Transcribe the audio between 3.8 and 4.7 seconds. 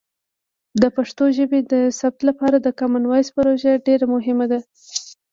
ډیر مهمه ده.